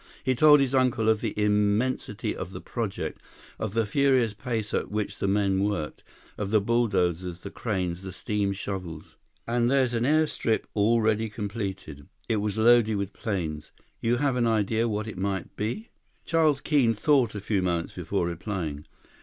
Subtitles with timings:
[0.23, 3.21] He told his uncle of the immensity of the project,
[3.59, 6.01] of the furious pace at which the men worked,
[6.39, 9.15] of the bulldozers, the cranes, the steam shovels.
[9.45, 12.07] "And there's an air strip already completed.
[12.27, 13.71] It was loaded with planes.
[13.99, 15.89] You have an idea what it might be?"
[16.25, 18.87] Charles Keene thought a few moments before replying.